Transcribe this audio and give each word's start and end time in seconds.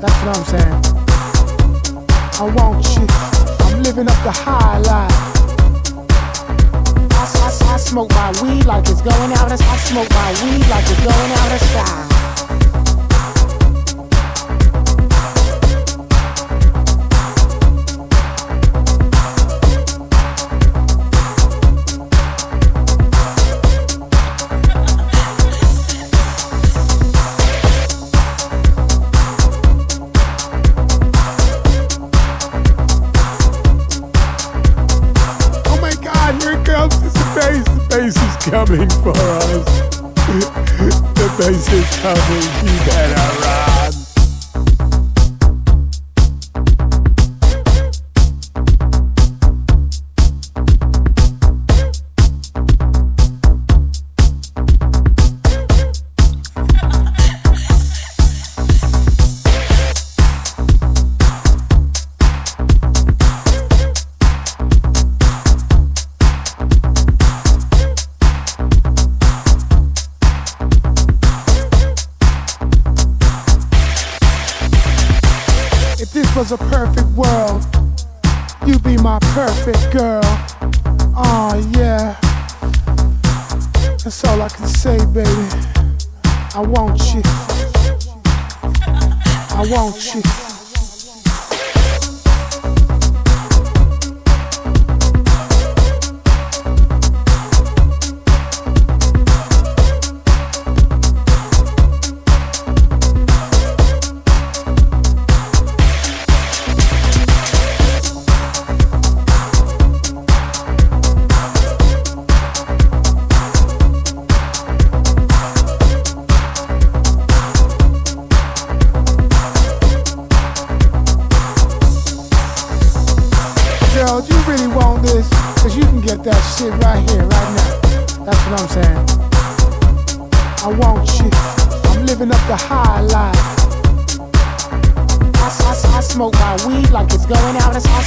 That's 0.00 0.18
what 0.24 0.36
I'm 0.36 0.44
saying. 0.44 0.80
I 2.36 2.44
want 2.56 2.84
you. 2.96 3.06
I'm 3.64 3.82
living 3.82 4.08
up 4.08 4.20
the 4.22 4.32
high 4.32 4.78
life. 4.78 5.12
I, 7.12 7.24
I, 7.40 7.74
I 7.74 7.76
smoke 7.78 8.10
my 8.10 8.30
weed 8.42 8.66
like 8.66 8.88
it's 8.88 9.00
going 9.02 9.32
out. 9.32 9.50
I 9.50 9.56
smoke 9.56 10.10
my 10.10 10.30
weed 10.42 10.66
like 10.68 10.84
it's 10.88 11.04
going 11.04 11.32
out 11.40 11.52
of 11.52 11.60
style. 11.60 12.83
coming 38.50 38.90
for 38.90 39.10
us. 39.10 39.90
the 41.14 41.34
bass 41.38 41.72
is 41.72 41.96
coming, 41.96 42.68
you 42.68 42.78
better 42.84 43.40
run. 43.40 43.73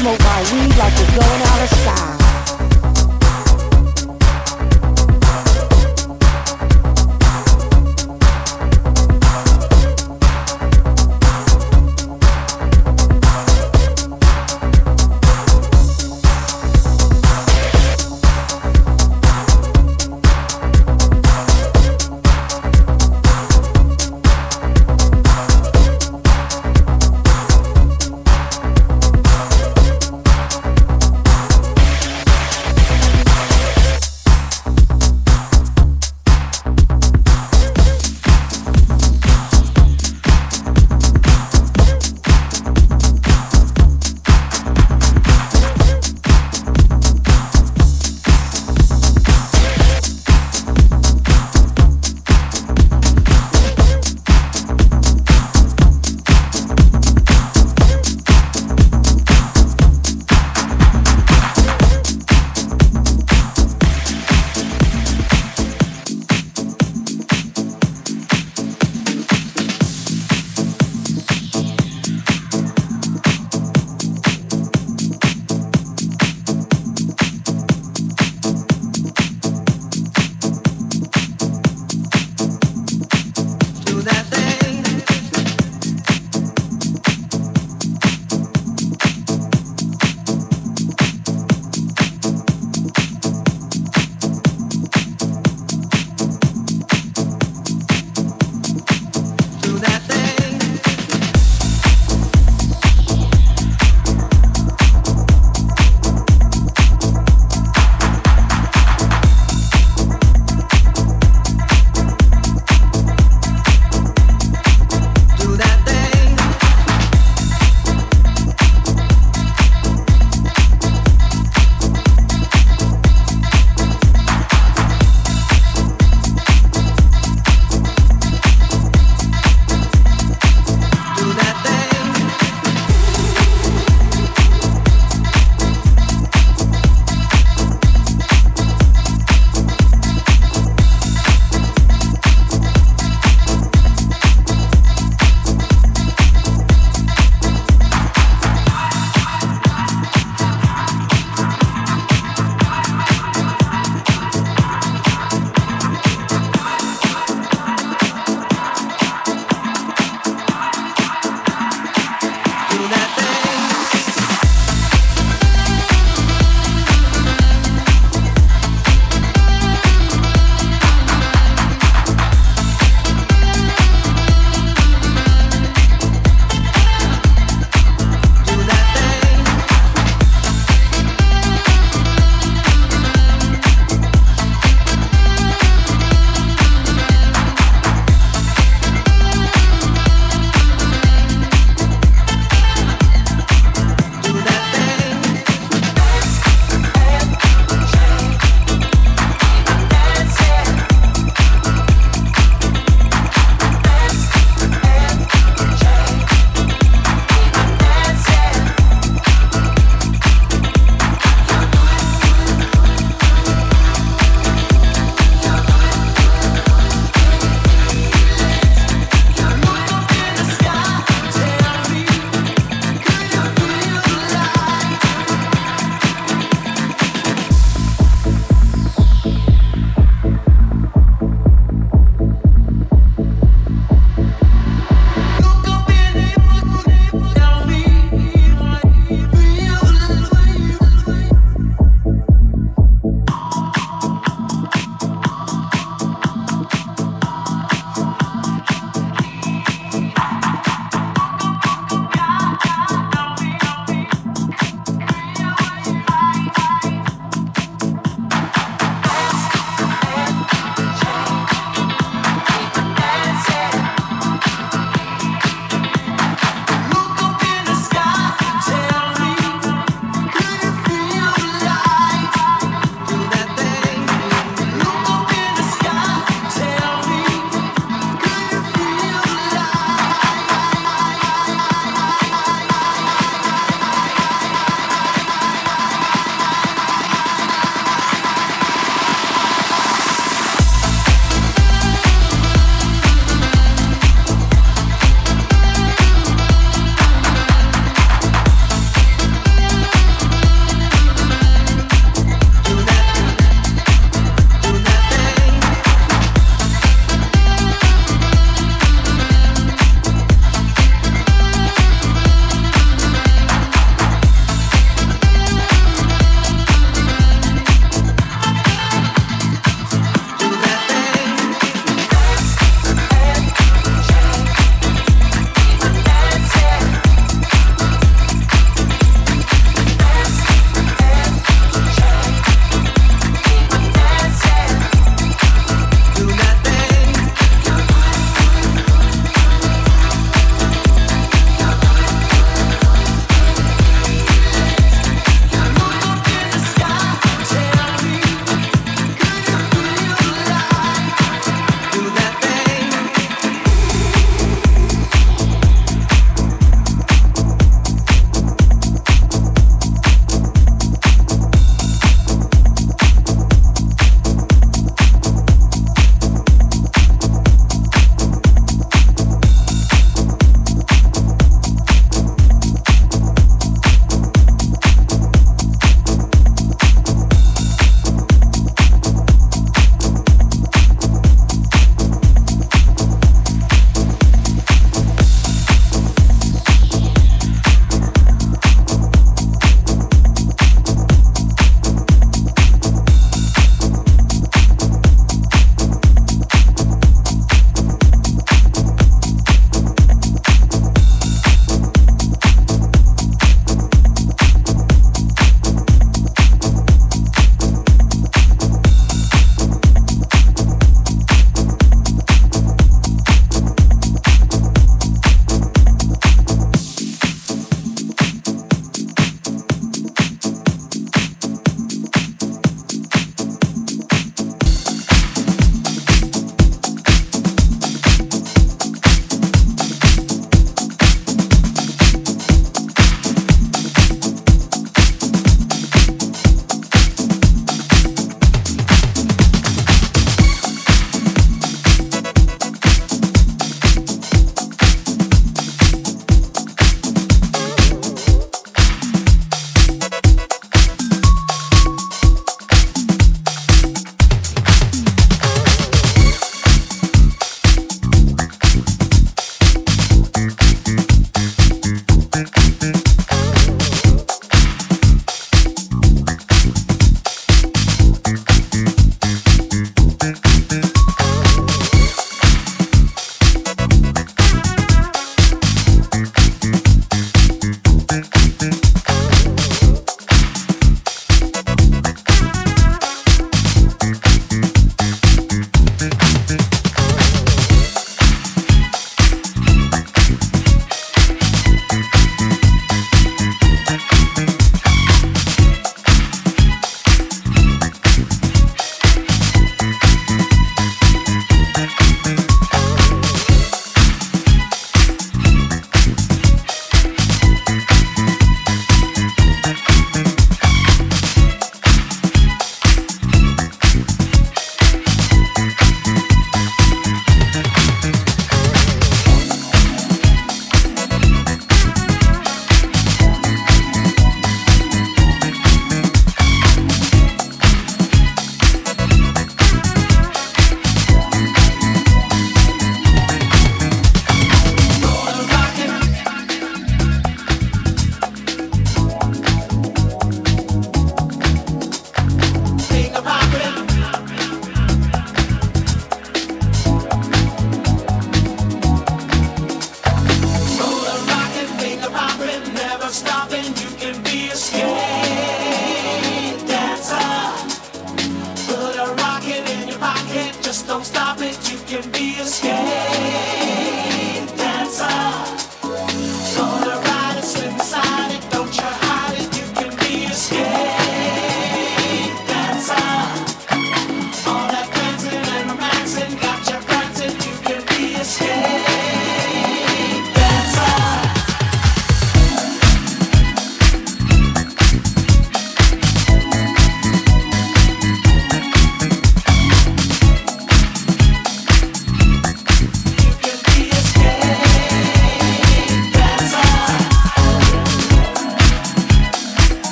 smoke 0.00 0.20
my 0.20 0.40
weed 0.52 0.74
like 0.78 0.96
a 0.98 1.19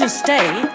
to 0.00 0.08
stay. 0.08 0.69